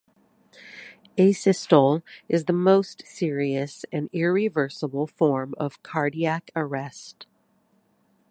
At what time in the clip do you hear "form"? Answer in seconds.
5.05-5.53